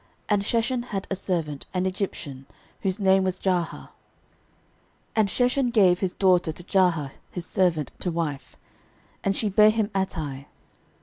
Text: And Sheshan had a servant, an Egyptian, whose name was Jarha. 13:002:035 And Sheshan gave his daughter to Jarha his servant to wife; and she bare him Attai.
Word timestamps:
And 0.27 0.41
Sheshan 0.41 0.85
had 0.85 1.05
a 1.11 1.15
servant, 1.15 1.67
an 1.75 1.85
Egyptian, 1.85 2.47
whose 2.81 2.99
name 2.99 3.23
was 3.23 3.37
Jarha. 3.39 3.89
13:002:035 3.89 3.89
And 5.17 5.29
Sheshan 5.29 5.71
gave 5.71 5.99
his 5.99 6.13
daughter 6.13 6.51
to 6.51 6.63
Jarha 6.63 7.11
his 7.29 7.45
servant 7.45 7.91
to 7.99 8.09
wife; 8.09 8.55
and 9.23 9.35
she 9.35 9.47
bare 9.47 9.69
him 9.69 9.89
Attai. 9.93 10.47